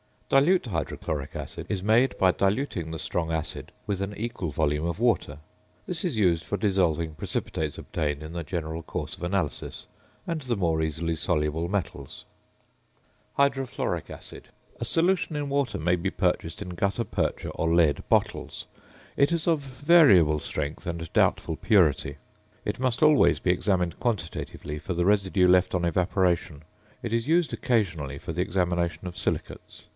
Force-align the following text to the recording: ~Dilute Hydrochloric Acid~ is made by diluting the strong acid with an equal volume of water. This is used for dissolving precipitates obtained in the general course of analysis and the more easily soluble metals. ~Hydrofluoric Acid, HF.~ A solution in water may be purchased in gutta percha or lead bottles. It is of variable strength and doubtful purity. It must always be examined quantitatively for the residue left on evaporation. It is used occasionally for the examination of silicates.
~Dilute 0.29 0.67
Hydrochloric 0.69 1.35
Acid~ 1.35 1.65
is 1.69 1.83
made 1.83 2.17
by 2.17 2.31
diluting 2.31 2.89
the 2.89 2.97
strong 2.97 3.31
acid 3.33 3.71
with 3.85 4.01
an 4.01 4.15
equal 4.15 4.49
volume 4.49 4.85
of 4.85 4.99
water. 4.99 5.39
This 5.85 6.05
is 6.05 6.15
used 6.17 6.45
for 6.45 6.55
dissolving 6.57 7.15
precipitates 7.15 7.77
obtained 7.77 8.23
in 8.23 8.31
the 8.31 8.43
general 8.43 8.81
course 8.81 9.15
of 9.15 9.23
analysis 9.23 9.85
and 10.25 10.41
the 10.41 10.55
more 10.55 10.81
easily 10.81 11.15
soluble 11.15 11.67
metals. 11.67 12.23
~Hydrofluoric 13.37 14.09
Acid, 14.09 14.45
HF.~ 14.77 14.81
A 14.81 14.85
solution 14.85 15.35
in 15.35 15.49
water 15.49 15.77
may 15.77 15.97
be 15.97 16.09
purchased 16.09 16.61
in 16.61 16.69
gutta 16.69 17.03
percha 17.03 17.49
or 17.49 17.71
lead 17.75 18.01
bottles. 18.07 18.65
It 19.17 19.33
is 19.33 19.47
of 19.47 19.59
variable 19.59 20.39
strength 20.39 20.87
and 20.87 21.11
doubtful 21.11 21.57
purity. 21.57 22.17
It 22.63 22.79
must 22.79 23.03
always 23.03 23.41
be 23.41 23.51
examined 23.51 23.99
quantitatively 23.99 24.79
for 24.79 24.93
the 24.93 25.05
residue 25.05 25.45
left 25.47 25.75
on 25.75 25.83
evaporation. 25.83 26.63
It 27.03 27.11
is 27.11 27.27
used 27.27 27.51
occasionally 27.53 28.17
for 28.17 28.31
the 28.31 28.41
examination 28.41 29.05
of 29.07 29.17
silicates. 29.17 29.83